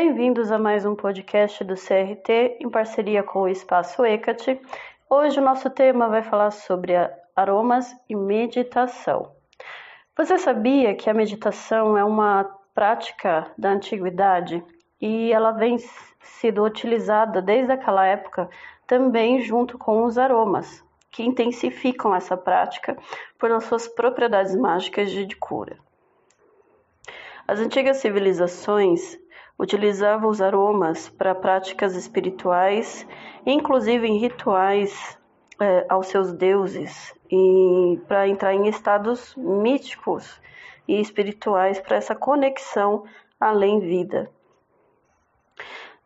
[0.00, 4.60] Bem-vindos a mais um podcast do CRT em parceria com o Espaço ECAT.
[5.10, 6.92] Hoje o nosso tema vai falar sobre
[7.34, 9.32] aromas e meditação.
[10.16, 14.62] Você sabia que a meditação é uma prática da antiguidade
[15.00, 15.78] e ela vem
[16.22, 18.48] sido utilizada desde aquela época
[18.86, 22.96] também junto com os aromas, que intensificam essa prática
[23.36, 25.76] por suas propriedades mágicas de cura.
[27.48, 29.18] As antigas civilizações
[29.58, 33.06] utilizava os aromas para práticas espirituais,
[33.44, 35.18] inclusive em rituais
[35.60, 40.40] é, aos seus deuses, e para entrar em estados místicos
[40.86, 43.04] e espirituais para essa conexão
[43.40, 44.30] além-vida.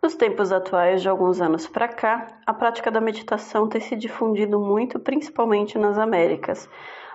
[0.02, 4.58] Nos tempos atuais, de alguns anos para cá, a prática da meditação tem se difundido
[4.58, 6.68] muito, principalmente nas Américas,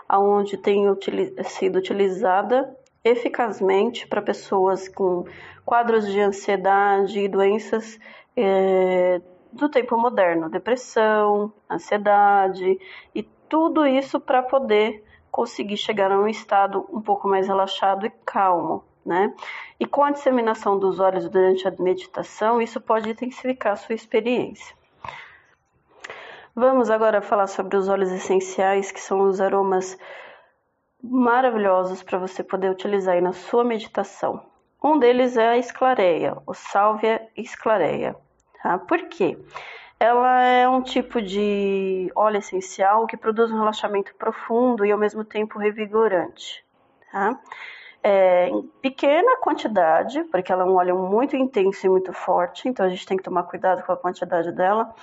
[0.09, 0.85] onde tem
[1.43, 5.25] sido utilizada eficazmente para pessoas com
[5.65, 7.99] quadros de ansiedade e doenças
[8.35, 12.79] é, do tempo moderno, depressão, ansiedade
[13.13, 18.09] e tudo isso para poder conseguir chegar a um estado um pouco mais relaxado e
[18.25, 19.33] calmo, né?
[19.79, 24.75] E com a disseminação dos olhos durante a meditação, isso pode intensificar a sua experiência.
[26.55, 29.95] Vamos agora falar sobre os óleos essenciais, que são os aromas
[31.03, 34.41] maravilhosos para você poder utilizar aí na sua meditação.
[34.83, 38.15] Um deles é a esclareia, o Salvia esclareia.
[38.61, 38.77] Tá?
[38.77, 39.37] Por quê?
[39.99, 45.23] Ela é um tipo de óleo essencial que produz um relaxamento profundo e ao mesmo
[45.23, 46.63] tempo revigorante.
[47.11, 47.39] Tá?
[48.03, 52.85] É, em pequena quantidade, porque ela é um óleo muito intenso e muito forte, então
[52.85, 54.93] a gente tem que tomar cuidado com a quantidade dela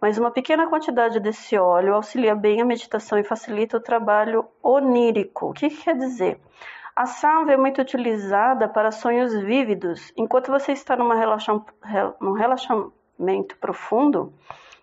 [0.00, 5.50] mas uma pequena quantidade desse óleo auxilia bem a meditação e facilita o trabalho onírico.
[5.50, 6.40] O que, que quer dizer?
[6.96, 10.12] A sálvia é muito utilizada para sonhos vívidos.
[10.16, 11.14] Enquanto você está numa
[12.20, 14.32] num relaxamento profundo,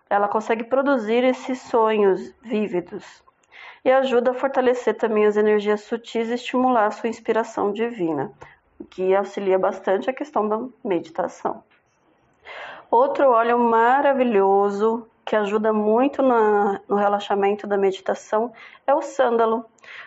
[0.09, 3.23] ela consegue produzir esses sonhos vívidos
[3.83, 8.31] e ajuda a fortalecer também as energias sutis e estimular a sua inspiração divina,
[8.79, 11.63] o que auxilia bastante a questão da meditação.
[12.89, 18.53] Outro óleo maravilhoso que ajuda muito na, no relaxamento da meditação
[18.87, 19.65] é o sândalo.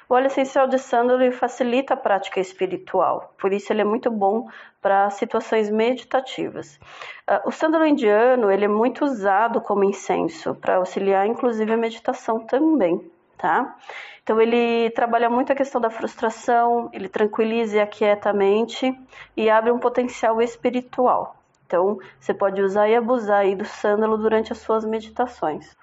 [0.09, 4.49] O óleo essencial de sândalo facilita a prática espiritual, por isso ele é muito bom
[4.81, 6.81] para situações meditativas.
[7.29, 12.41] Uh, o sândalo indiano ele é muito usado como incenso para auxiliar, inclusive, a meditação
[12.41, 13.11] também.
[13.37, 13.77] Tá?
[14.23, 18.95] Então ele trabalha muito a questão da frustração, ele tranquiliza e aquieta a mente
[19.35, 21.40] e abre um potencial espiritual.
[21.71, 25.77] Então, você pode usar e abusar aí do sândalo durante as suas meditações.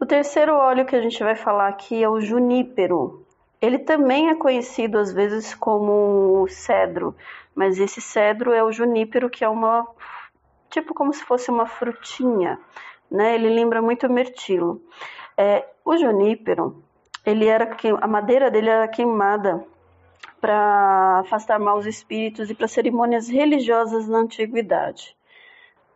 [0.00, 3.24] O terceiro óleo que a gente vai falar aqui é o junípero.
[3.62, 7.14] Ele também é conhecido às vezes como cedro,
[7.54, 9.86] mas esse cedro é o junípero, que é uma
[10.68, 12.58] tipo como se fosse uma frutinha,
[13.08, 13.36] né?
[13.36, 14.82] Ele lembra muito o mirtilo.
[15.38, 16.82] É, o junípero,
[17.24, 17.70] ele era
[18.00, 19.64] a madeira dele era queimada
[20.40, 25.16] para afastar maus espíritos e para cerimônias religiosas na antiguidade.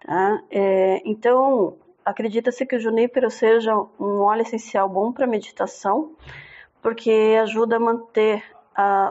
[0.05, 0.43] Tá?
[0.51, 6.13] É, então, acredita-se que o junípero seja um óleo essencial bom para meditação,
[6.81, 8.43] porque ajuda a manter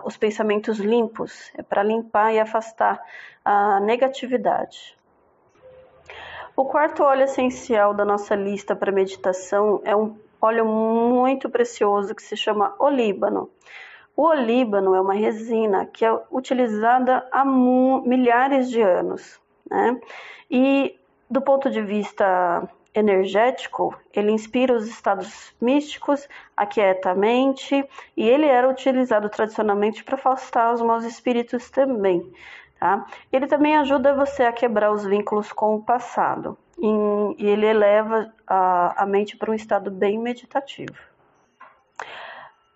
[0.05, 3.01] os pensamentos limpos, é para limpar e afastar
[3.43, 4.97] a negatividade.
[6.55, 12.23] O quarto óleo essencial da nossa lista para meditação é um óleo muito precioso que
[12.23, 13.49] se chama olíbano.
[14.17, 19.39] O olíbano é uma resina que é utilizada há milhares de anos,
[19.69, 20.01] né?
[20.49, 28.27] E do ponto de vista energético, ele inspira os estados místicos, aquieta a mente, e
[28.27, 32.33] ele era utilizado tradicionalmente para afastar os maus espíritos também.
[32.79, 33.05] Tá?
[33.31, 36.57] Ele também ajuda você a quebrar os vínculos com o passado,
[37.37, 41.06] e ele eleva a, a mente para um estado bem meditativo.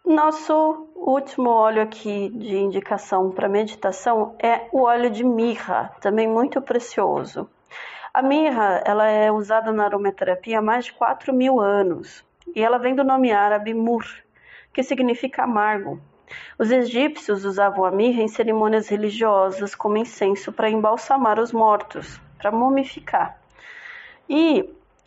[0.06, 6.59] Nosso último óleo aqui de indicação para meditação é o óleo de mirra, também muito
[6.59, 7.48] precioso.
[8.12, 12.25] A mirra ela é usada na aromaterapia há mais de 4 mil anos
[12.56, 14.03] e ela vem do nome árabe mur,
[14.74, 16.01] que significa amargo.
[16.57, 22.51] Os egípcios usavam a mirra em cerimônias religiosas como incenso para embalsamar os mortos, para
[22.51, 23.39] mumificar.
[24.27, 24.62] E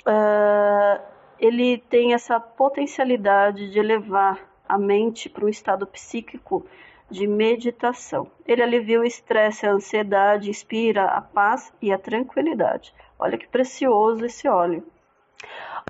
[0.07, 1.03] uh,
[1.41, 6.67] ele tem essa potencialidade de elevar a mente para um estado psíquico
[7.11, 8.31] de meditação.
[8.47, 12.95] Ele alivia o estresse, a ansiedade, inspira a paz e a tranquilidade.
[13.19, 14.85] Olha que precioso esse óleo.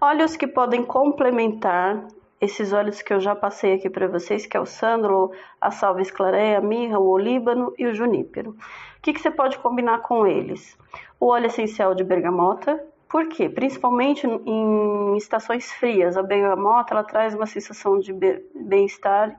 [0.00, 2.06] Óleos que podem complementar
[2.40, 6.02] esses óleos que eu já passei aqui para vocês, que é o sândalo, a salva
[6.02, 8.50] esclareia, a mirra, o olíbano e o junípero.
[8.50, 10.76] O que, que você pode combinar com eles?
[11.18, 13.48] O óleo essencial de bergamota, por quê?
[13.48, 18.12] Principalmente em estações frias, a bergamota ela traz uma sensação de
[18.54, 19.38] bem-estar,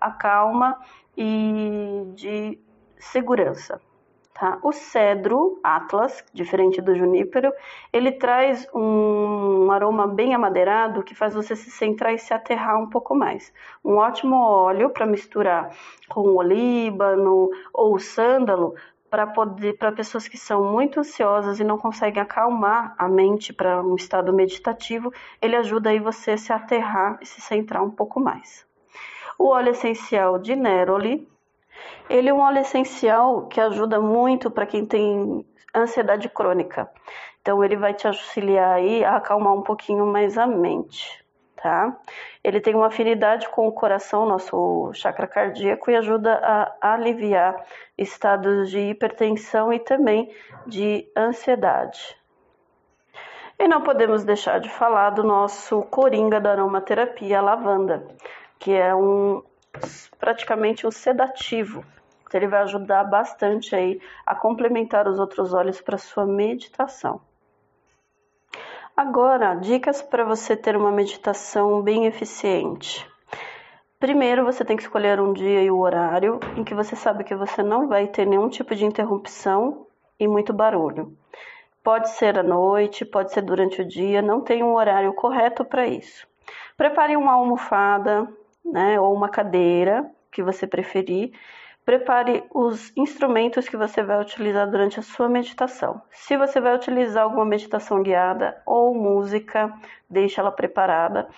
[0.00, 0.78] acalma
[1.16, 2.58] e de
[2.98, 3.80] segurança.
[4.38, 4.58] Tá?
[4.62, 7.50] O cedro Atlas, diferente do junípero,
[7.90, 12.90] ele traz um aroma bem amadeirado que faz você se centrar e se aterrar um
[12.90, 13.50] pouco mais.
[13.82, 15.70] Um ótimo óleo para misturar
[16.10, 18.74] com o olíbano ou o sândalo
[19.10, 23.82] para poder para pessoas que são muito ansiosas e não conseguem acalmar a mente para
[23.82, 28.20] um estado meditativo, ele ajuda aí você a se aterrar e se centrar um pouco
[28.20, 28.66] mais.
[29.38, 31.28] O óleo essencial de Neroli,
[32.08, 35.44] ele é um óleo essencial que ajuda muito para quem tem
[35.74, 36.90] ansiedade crônica.
[37.42, 41.24] Então ele vai te auxiliar aí a acalmar um pouquinho mais a mente,
[41.66, 41.98] tá?
[42.44, 46.32] Ele tem uma afinidade com o coração, nosso chakra cardíaco, e ajuda
[46.80, 47.56] a aliviar
[47.98, 50.32] estados de hipertensão e também
[50.64, 52.16] de ansiedade.
[53.58, 58.06] E não podemos deixar de falar do nosso coringa da aromaterapia, a lavanda,
[58.60, 59.42] que é um
[60.20, 61.84] praticamente um sedativo.
[62.28, 67.20] Então, ele vai ajudar bastante aí a complementar os outros óleos para sua meditação.
[68.96, 73.06] Agora, dicas para você ter uma meditação bem eficiente.
[74.00, 77.22] Primeiro, você tem que escolher um dia e o um horário em que você sabe
[77.22, 79.86] que você não vai ter nenhum tipo de interrupção
[80.18, 81.14] e muito barulho.
[81.84, 85.86] Pode ser à noite, pode ser durante o dia, não tem um horário correto para
[85.86, 86.26] isso.
[86.74, 88.26] Prepare uma almofada,
[88.64, 91.32] né, ou uma cadeira, que você preferir.
[91.86, 96.02] Prepare os instrumentos que você vai utilizar durante a sua meditação.
[96.10, 99.72] Se você vai utilizar alguma meditação guiada ou música,
[100.10, 101.28] deixe ela preparada.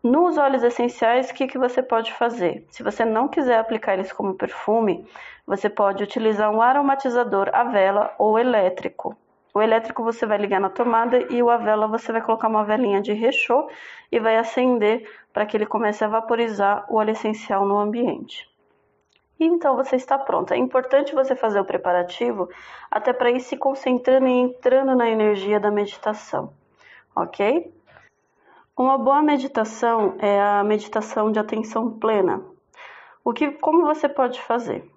[0.00, 2.64] Nos óleos essenciais, o que, que você pode fazer?
[2.70, 5.04] Se você não quiser aplicar eles como perfume,
[5.44, 9.16] você pode utilizar um aromatizador a vela ou elétrico.
[9.52, 12.64] O elétrico você vai ligar na tomada e o a vela você vai colocar uma
[12.64, 13.68] velinha de rechô
[14.12, 18.51] e vai acender para que ele comece a vaporizar o óleo essencial no ambiente.
[19.42, 20.54] E então você está pronto.
[20.54, 22.48] É importante você fazer o preparativo
[22.88, 26.52] até para ir se concentrando e entrando na energia da meditação,
[27.16, 27.74] ok?
[28.78, 32.40] Uma boa meditação é a meditação de atenção plena.
[33.24, 34.88] O que, como você pode fazer?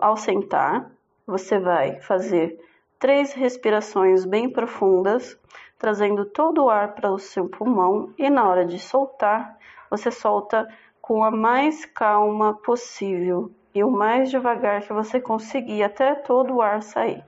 [0.00, 0.92] Ao sentar,
[1.26, 2.60] você vai fazer
[2.96, 5.36] três respirações bem profundas,
[5.80, 9.58] trazendo todo o ar para o seu pulmão e na hora de soltar,
[9.90, 10.68] você solta
[11.12, 16.62] com a mais calma possível e o mais devagar que você conseguir até todo o
[16.62, 17.22] ar sair.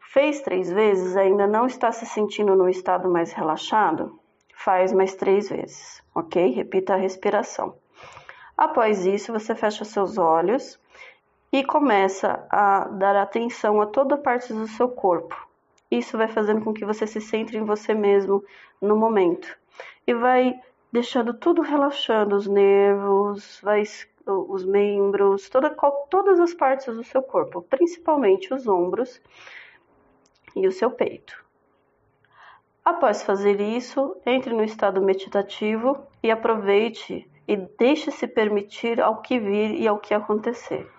[0.00, 4.18] Fez três vezes, ainda não está se sentindo no estado mais relaxado?
[4.54, 6.50] Faz mais três vezes, ok?
[6.52, 7.76] Repita a respiração.
[8.56, 10.80] Após isso, você fecha seus olhos
[11.52, 15.36] e começa a dar atenção a toda parte do seu corpo.
[15.90, 18.42] Isso vai fazendo com que você se centre em você mesmo
[18.80, 19.54] no momento
[20.06, 20.58] e vai
[20.96, 23.82] deixando tudo relaxando, os nervos, vai,
[24.26, 25.68] os membros, toda,
[26.08, 29.20] todas as partes do seu corpo, principalmente os ombros
[30.56, 31.44] e o seu peito.
[32.82, 39.78] Após fazer isso, entre no estado meditativo e aproveite e deixe-se permitir ao que vir
[39.78, 40.90] e ao que acontecer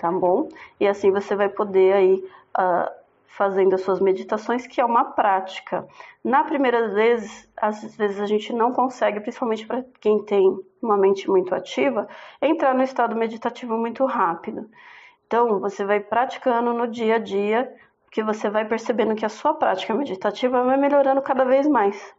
[0.00, 0.48] tá bom?
[0.80, 2.24] E assim você vai poder aí
[2.58, 2.90] uh,
[3.36, 5.86] fazendo as suas meditações, que é uma prática.
[6.22, 11.28] Na primeira vez, às vezes a gente não consegue, principalmente para quem tem uma mente
[11.28, 12.08] muito ativa,
[12.42, 14.68] entrar no estado meditativo muito rápido.
[15.26, 17.72] Então, você vai praticando no dia a dia,
[18.10, 22.14] que você vai percebendo que a sua prática meditativa vai melhorando cada vez mais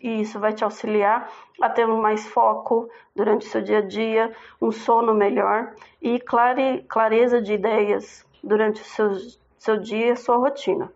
[0.00, 4.32] e isso vai te auxiliar a ter mais foco durante o seu dia a dia,
[4.60, 9.10] um sono melhor e clare, clareza de ideias durante o seu,
[9.64, 10.92] seu dia sua rotina.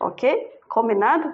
[0.00, 0.50] Ok?
[0.68, 1.32] Combinado?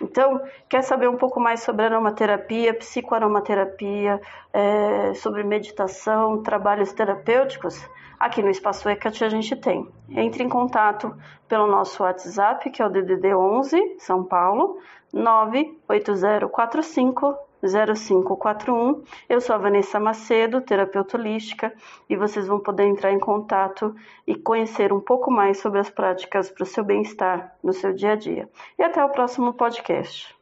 [0.00, 4.20] Então, quer saber um pouco mais sobre aromaterapia, psicoaromaterapia,
[4.52, 7.82] é, sobre meditação, trabalhos terapêuticos?
[8.20, 9.88] Aqui no Espaço ECAT a gente tem.
[10.10, 11.16] Entre em contato
[11.48, 14.78] pelo nosso WhatsApp, que é o DDD 11 São Paulo,
[15.12, 19.02] 98045 0541.
[19.28, 21.72] Eu sou a Vanessa Macedo, terapeuta holística,
[22.08, 23.94] e vocês vão poder entrar em contato
[24.26, 28.12] e conhecer um pouco mais sobre as práticas para o seu bem-estar no seu dia
[28.12, 28.48] a dia.
[28.78, 30.34] E até o próximo podcast.